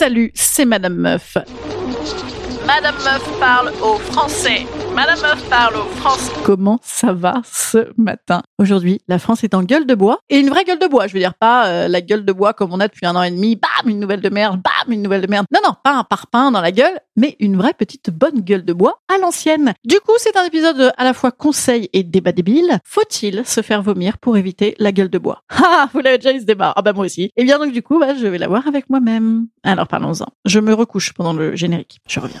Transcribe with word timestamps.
Salut, 0.00 0.32
c'est 0.34 0.64
Madame 0.64 0.94
Meuf. 0.94 1.36
Madame 2.66 2.94
Meuf 2.94 3.38
parle 3.38 3.70
au 3.82 3.98
français. 3.98 4.64
Madame 4.94 5.20
Meuf 5.20 5.48
parle 5.48 5.74
français. 5.96 6.32
Comment 6.44 6.78
ça 6.82 7.12
va 7.12 7.40
ce 7.44 7.90
matin? 7.96 8.42
Aujourd'hui, 8.58 9.00
la 9.08 9.18
France 9.18 9.44
est 9.44 9.54
en 9.54 9.62
gueule 9.62 9.86
de 9.86 9.94
bois. 9.94 10.18
Et 10.28 10.38
une 10.38 10.48
vraie 10.50 10.64
gueule 10.64 10.78
de 10.78 10.86
bois, 10.86 11.06
je 11.06 11.12
veux 11.14 11.18
dire 11.20 11.34
pas 11.34 11.66
euh, 11.68 11.88
la 11.88 12.00
gueule 12.00 12.24
de 12.24 12.32
bois 12.32 12.52
comme 12.54 12.72
on 12.72 12.80
a 12.80 12.88
depuis 12.88 13.06
un 13.06 13.14
an 13.16 13.22
et 13.22 13.30
demi. 13.30 13.56
Bam, 13.56 13.88
une 13.88 14.00
nouvelle 14.00 14.20
de 14.20 14.28
merde. 14.28 14.60
Bam, 14.62 14.92
une 14.92 15.02
nouvelle 15.02 15.22
de 15.22 15.26
merde. 15.26 15.46
Non, 15.52 15.60
non, 15.64 15.74
pas 15.82 15.94
un 15.94 16.04
parpaing 16.04 16.50
dans 16.50 16.60
la 16.60 16.72
gueule, 16.72 16.98
mais 17.16 17.36
une 17.40 17.56
vraie 17.56 17.72
petite 17.74 18.10
bonne 18.10 18.40
gueule 18.40 18.64
de 18.64 18.72
bois 18.72 19.00
à 19.08 19.18
l'ancienne. 19.18 19.74
Du 19.84 19.96
coup, 20.00 20.12
c'est 20.18 20.36
un 20.36 20.44
épisode 20.44 20.92
à 20.96 21.04
la 21.04 21.14
fois 21.14 21.30
conseil 21.30 21.88
et 21.92 22.02
débat 22.02 22.32
débile. 22.32 22.78
Faut-il 22.84 23.46
se 23.46 23.62
faire 23.62 23.82
vomir 23.82 24.18
pour 24.18 24.36
éviter 24.36 24.74
la 24.78 24.92
gueule 24.92 25.10
de 25.10 25.18
bois? 25.18 25.42
Ah, 25.72 25.88
vous 25.92 26.00
l'avez 26.00 26.18
déjà 26.18 26.32
eu 26.34 26.40
ce 26.40 26.44
débat. 26.44 26.72
Ah 26.74 26.82
bah 26.82 26.92
moi 26.92 27.04
aussi. 27.04 27.30
Et 27.36 27.44
bien 27.44 27.58
donc 27.58 27.72
du 27.72 27.82
coup, 27.82 28.00
bah, 28.00 28.14
je 28.14 28.26
vais 28.26 28.38
la 28.38 28.48
voir 28.48 28.66
avec 28.66 28.90
moi-même. 28.90 29.46
Alors 29.62 29.86
parlons-en. 29.86 30.26
Je 30.44 30.58
me 30.58 30.74
recouche 30.74 31.12
pendant 31.12 31.32
le 31.32 31.54
générique. 31.54 32.00
Je 32.08 32.18
reviens. 32.18 32.40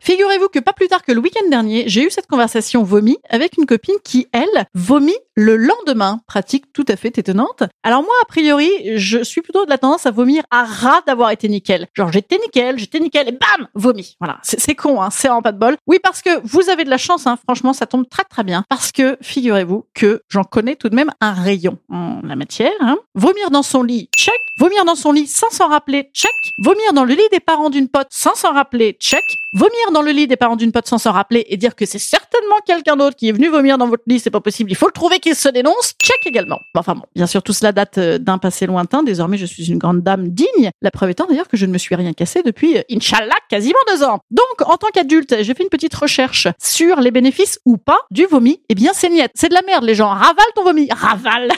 Figurez-vous 0.00 0.48
que 0.48 0.58
pas 0.58 0.72
plus 0.72 0.88
tard 0.88 1.02
que 1.02 1.12
le 1.12 1.20
week-end 1.20 1.48
dernier, 1.48 1.84
j'ai 1.88 2.04
eu 2.04 2.10
cette 2.10 2.26
conversation 2.26 2.82
vomi 2.82 3.18
avec 3.28 3.56
une 3.58 3.66
copine 3.66 3.96
qui, 4.04 4.26
elle, 4.32 4.66
vomit 4.74 5.16
le 5.34 5.56
lendemain. 5.56 6.20
Pratique 6.26 6.72
tout 6.72 6.84
à 6.88 6.96
fait 6.96 7.16
étonnante. 7.18 7.62
Alors 7.82 8.02
moi, 8.02 8.14
a 8.22 8.26
priori, 8.26 8.70
je 8.96 9.22
suis 9.22 9.40
plutôt 9.40 9.64
de 9.64 9.70
la 9.70 9.78
tendance 9.78 10.06
à 10.06 10.10
vomir 10.10 10.42
à 10.50 10.64
ras 10.64 11.02
d'avoir 11.06 11.30
été 11.30 11.48
nickel. 11.48 11.86
Genre, 11.94 12.10
j'étais 12.10 12.38
nickel, 12.38 12.78
j'étais 12.78 13.00
nickel 13.00 13.28
et 13.28 13.32
bam, 13.32 13.68
vomi. 13.74 14.16
Voilà. 14.20 14.38
C'est 14.42 14.74
con, 14.74 15.00
hein. 15.00 15.10
C'est 15.10 15.28
vraiment 15.28 15.42
pas 15.42 15.52
de 15.52 15.58
bol. 15.58 15.76
Oui, 15.86 15.98
parce 16.02 16.22
que 16.22 16.30
vous 16.44 16.68
avez 16.68 16.84
de 16.84 16.90
la 16.90 16.98
chance, 16.98 17.26
hein. 17.26 17.38
Franchement, 17.44 17.72
ça 17.72 17.86
tombe 17.86 18.08
très 18.08 18.24
très 18.24 18.44
bien. 18.44 18.64
Parce 18.68 18.92
que, 18.92 19.16
figurez-vous 19.22 19.86
que 19.94 20.22
j'en 20.28 20.44
connais 20.44 20.76
tout 20.76 20.88
de 20.88 20.96
même 20.96 21.10
un 21.20 21.32
rayon 21.32 21.78
en 21.88 22.20
la 22.24 22.36
matière, 22.36 22.72
hein. 22.80 22.98
Vomir 23.14 23.50
dans 23.50 23.62
son 23.62 23.82
lit, 23.82 24.08
check. 24.16 24.40
Vomir 24.58 24.84
dans 24.84 24.96
son 24.96 25.12
lit 25.12 25.26
sans 25.26 25.50
s'en 25.50 25.68
rappeler, 25.68 26.10
check. 26.12 26.30
Vomir 26.58 26.92
dans 26.92 27.04
le 27.04 27.14
lit 27.14 27.28
des 27.30 27.40
parents 27.40 27.70
d'une 27.70 27.88
pote 27.88 28.08
sans 28.10 28.34
s'en 28.34 28.52
rappeler, 28.52 28.96
check. 28.98 29.22
Vomir 29.52 29.87
dans 29.92 30.02
le 30.02 30.10
lit 30.10 30.26
des 30.26 30.36
parents 30.36 30.56
d'une 30.56 30.72
pote 30.72 30.86
sans 30.86 30.98
s'en 30.98 31.12
rappeler 31.12 31.46
et 31.48 31.56
dire 31.56 31.74
que 31.74 31.86
c'est 31.86 31.98
certainement 31.98 32.56
quelqu'un 32.66 32.96
d'autre 32.96 33.16
qui 33.16 33.28
est 33.28 33.32
venu 33.32 33.48
vomir 33.48 33.78
dans 33.78 33.88
votre 33.88 34.02
lit, 34.06 34.20
c'est 34.20 34.30
pas 34.30 34.40
possible. 34.40 34.70
Il 34.70 34.76
faut 34.76 34.86
le 34.86 34.92
trouver 34.92 35.18
qu'il 35.18 35.34
se 35.34 35.48
dénonce. 35.48 35.94
Check 36.02 36.26
également. 36.26 36.58
Enfin 36.76 36.94
bon, 36.94 37.02
bien 37.14 37.26
sûr, 37.26 37.42
tout 37.42 37.52
cela 37.52 37.72
date 37.72 37.98
euh, 37.98 38.18
d'un 38.18 38.38
passé 38.38 38.66
lointain. 38.66 39.02
Désormais, 39.02 39.38
je 39.38 39.46
suis 39.46 39.70
une 39.70 39.78
grande 39.78 40.02
dame 40.02 40.28
digne. 40.28 40.70
La 40.82 40.90
preuve 40.90 41.10
étant 41.10 41.26
d'ailleurs 41.26 41.48
que 41.48 41.56
je 41.56 41.66
ne 41.66 41.72
me 41.72 41.78
suis 41.78 41.94
rien 41.94 42.12
cassé 42.12 42.42
depuis, 42.42 42.78
euh, 42.78 42.82
Inch'Allah, 42.90 43.34
quasiment 43.48 43.78
deux 43.88 44.02
ans. 44.04 44.20
Donc, 44.30 44.68
en 44.68 44.76
tant 44.76 44.88
qu'adulte, 44.92 45.36
j'ai 45.40 45.54
fait 45.54 45.62
une 45.62 45.68
petite 45.68 45.94
recherche 45.94 46.48
sur 46.62 47.00
les 47.00 47.10
bénéfices 47.10 47.58
ou 47.64 47.76
pas 47.76 48.00
du 48.10 48.26
vomi. 48.26 48.60
Eh 48.68 48.74
bien, 48.74 48.92
c'est 48.94 49.08
niette. 49.08 49.32
C'est 49.34 49.48
de 49.48 49.54
la 49.54 49.62
merde, 49.62 49.84
les 49.84 49.94
gens. 49.94 50.08
Ravale 50.08 50.52
ton 50.54 50.64
vomi. 50.64 50.88
Ravale. 50.90 51.52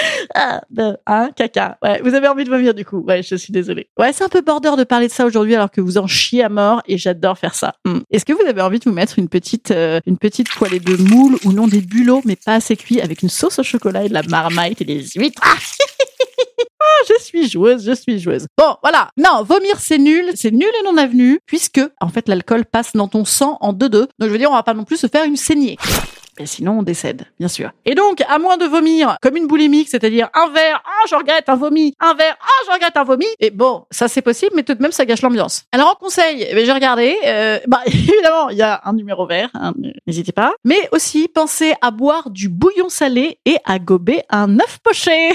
Ah, 0.34 0.60
hein, 1.06 1.30
caca. 1.34 1.78
Ouais, 1.82 2.00
vous 2.02 2.14
avez 2.14 2.28
envie 2.28 2.44
de 2.44 2.50
vomir 2.50 2.72
du 2.72 2.84
coup. 2.84 2.98
Ouais, 2.98 3.22
je 3.22 3.34
suis 3.34 3.52
désolée. 3.52 3.88
Ouais, 3.98 4.12
c'est 4.12 4.24
un 4.24 4.28
peu 4.28 4.40
border 4.40 4.72
de 4.78 4.84
parler 4.84 5.08
de 5.08 5.12
ça 5.12 5.26
aujourd'hui 5.26 5.54
alors 5.54 5.70
que 5.70 5.80
vous 5.80 5.98
en 5.98 6.06
chiez 6.06 6.44
à 6.44 6.48
mort 6.48 6.82
et 6.86 6.98
j'adore 6.98 7.36
faire 7.36 7.54
ça. 7.54 7.74
Hmm. 7.84 8.00
Est-ce 8.10 8.24
que 8.24 8.32
vous 8.32 8.46
avez 8.48 8.62
envie 8.62 8.78
de 8.78 8.84
vous 8.84 8.94
mettre 8.94 9.18
une 9.18 9.28
petite, 9.28 9.70
euh, 9.70 10.00
une 10.06 10.18
petite 10.18 10.48
poêlée 10.50 10.80
de 10.80 10.96
moule 10.96 11.36
ou 11.44 11.52
non 11.52 11.66
des 11.66 11.80
bulots 11.80 12.22
mais 12.24 12.36
pas 12.36 12.54
assez 12.54 12.76
cuits 12.76 13.00
avec 13.00 13.22
une 13.22 13.28
sauce 13.28 13.58
au 13.58 13.62
chocolat 13.62 14.04
et 14.04 14.08
de 14.08 14.14
la 14.14 14.22
marmite 14.22 14.80
et 14.80 14.84
des 14.84 15.04
huîtres? 15.16 15.42
Ah 15.44 15.56
Ah, 16.82 17.04
je 17.08 17.22
suis 17.22 17.48
joueuse, 17.48 17.84
je 17.84 17.92
suis 17.92 18.18
joueuse. 18.18 18.46
Bon, 18.56 18.74
voilà. 18.82 19.10
Non, 19.18 19.42
vomir, 19.42 19.78
c'est 19.78 19.98
nul. 19.98 20.30
C'est 20.34 20.50
nul 20.50 20.70
et 20.80 20.84
non 20.84 20.96
avenu, 20.96 21.38
puisque, 21.44 21.80
en 22.00 22.08
fait, 22.08 22.26
l'alcool 22.26 22.64
passe 22.64 22.92
dans 22.94 23.06
ton 23.06 23.26
sang 23.26 23.58
en 23.60 23.74
deux-deux. 23.74 24.08
Donc, 24.18 24.28
je 24.28 24.28
veux 24.28 24.38
dire, 24.38 24.50
on 24.50 24.54
va 24.54 24.62
pas 24.62 24.74
non 24.74 24.84
plus 24.84 24.96
se 24.96 25.06
faire 25.06 25.24
une 25.24 25.36
saignée. 25.36 25.76
Sinon, 26.46 26.78
on 26.78 26.82
décède, 26.82 27.24
bien 27.38 27.48
sûr. 27.48 27.70
Et 27.84 27.94
donc, 27.94 28.22
à 28.28 28.38
moins 28.38 28.56
de 28.56 28.64
vomir 28.64 29.16
comme 29.22 29.36
une 29.36 29.46
boulimique, 29.46 29.88
c'est-à-dire 29.88 30.28
un 30.34 30.50
verre, 30.50 30.82
ah, 30.84 31.06
je 31.08 31.14
regrette 31.14 31.48
un 31.48 31.56
vomi, 31.56 31.94
un 32.00 32.14
verre, 32.14 32.36
ah, 32.40 32.64
je 32.66 32.72
regrette 32.72 32.96
un 32.96 33.04
vomi. 33.04 33.26
Et 33.38 33.50
bon, 33.50 33.84
ça 33.90 34.08
c'est 34.08 34.22
possible, 34.22 34.52
mais 34.54 34.62
tout 34.62 34.74
de 34.74 34.82
même, 34.82 34.92
ça 34.92 35.04
gâche 35.04 35.22
l'ambiance. 35.22 35.64
Alors, 35.72 35.88
en 35.88 35.94
conseil, 35.94 36.46
eh 36.48 36.64
j'ai 36.64 36.72
regardé, 36.72 37.16
euh, 37.26 37.58
bah, 37.66 37.80
évidemment, 37.86 38.48
il 38.50 38.56
y 38.56 38.62
a 38.62 38.80
un 38.84 38.92
numéro 38.92 39.26
vert, 39.26 39.50
hein, 39.54 39.72
n'hésitez 40.06 40.32
pas. 40.32 40.52
Mais 40.64 40.88
aussi, 40.92 41.28
pensez 41.28 41.74
à 41.80 41.90
boire 41.90 42.30
du 42.30 42.48
bouillon 42.48 42.88
salé 42.88 43.38
et 43.44 43.56
à 43.64 43.78
gober 43.78 44.22
un 44.30 44.58
œuf 44.58 44.78
poché. 44.82 45.32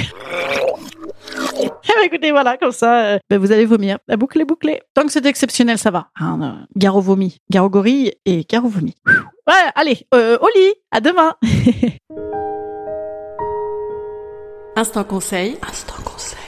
Eh 1.64 1.68
ben, 1.68 2.04
écoutez, 2.04 2.32
voilà, 2.32 2.58
comme 2.58 2.72
ça, 2.72 3.06
euh, 3.06 3.20
ben, 3.30 3.40
vous 3.40 3.52
allez 3.52 3.66
vomir. 3.66 3.98
La 4.08 4.18
boucle 4.18 4.40
est 4.42 4.46
bouclée. 4.46 4.82
Tant 4.94 5.04
que 5.04 5.12
c'est 5.12 5.26
exceptionnel, 5.26 5.78
ça 5.78 5.92
va. 5.92 6.10
Hein, 6.20 6.40
euh, 6.42 6.66
gare 6.76 6.96
au 6.96 7.02
vomi, 7.02 7.38
gorille 7.50 8.14
et 8.26 8.46
gare 8.48 8.66
au 8.66 8.70
vomi. 8.70 8.96
Ouais, 9.48 9.54
allez, 9.76 10.08
euh, 10.14 10.38
au 10.40 10.48
lit. 10.56 10.74
À 10.92 11.02
demain. 11.02 11.36
Instant 14.76 15.04
conseil. 15.04 15.58
Instant 15.68 16.02
conseil. 16.04 16.40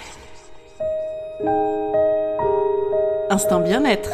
Instant 3.29 3.59
bien-être. 3.59 4.09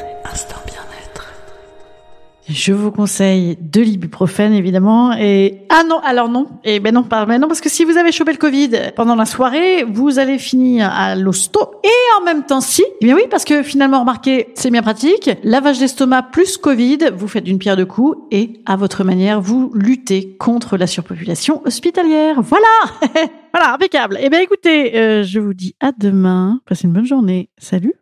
Je 2.54 2.72
vous 2.72 2.92
conseille 2.92 3.58
de 3.60 3.82
l'ibuprofène 3.82 4.54
évidemment 4.54 5.12
et 5.14 5.66
ah 5.70 5.82
non 5.90 6.00
alors 6.06 6.30
non 6.30 6.46
et 6.64 6.80
ben 6.80 6.94
non 6.94 7.02
pas 7.02 7.26
non 7.26 7.48
parce 7.48 7.62
que 7.62 7.70
si 7.70 7.84
vous 7.84 7.98
avez 7.98 8.12
chopé 8.12 8.32
le 8.32 8.38
Covid 8.38 8.70
pendant 8.96 9.16
la 9.16 9.26
soirée 9.26 9.84
vous 9.84 10.20
allez 10.20 10.38
finir 10.38 10.88
à 10.94 11.16
l'hosto 11.16 11.72
et 11.84 12.22
en 12.22 12.24
même 12.24 12.44
temps 12.44 12.62
si 12.62 12.84
eh 13.02 13.06
bien 13.06 13.16
oui 13.16 13.24
parce 13.32 13.44
que 13.44 13.64
finalement 13.64 14.02
remarquez 14.02 14.50
c'est 14.54 14.70
bien 14.70 14.84
pratique 14.84 15.32
lavage 15.44 15.80
d'estomac 15.80 16.22
plus 16.32 16.58
Covid 16.58 17.00
vous 17.16 17.28
faites 17.28 17.44
d'une 17.44 17.58
pierre 17.58 17.76
deux 17.76 17.88
coups 17.88 18.20
et 18.30 18.62
à 18.68 18.76
votre 18.76 19.04
manière 19.04 19.42
vous 19.42 19.72
luttez 19.74 20.38
contre 20.38 20.78
la 20.78 20.86
surpopulation 20.86 21.64
hospitalière. 21.66 22.42
Voilà 22.42 22.68
voilà 23.54 23.74
impeccable. 23.74 24.20
Et 24.22 24.30
ben 24.30 24.42
écoutez 24.42 24.96
euh, 24.96 25.24
je 25.24 25.40
vous 25.40 25.56
dis 25.56 25.76
à 25.80 25.92
demain. 25.92 26.60
Passez 26.68 26.86
une 26.86 26.94
bonne 26.94 27.08
journée. 27.08 27.50
Salut 27.58 27.94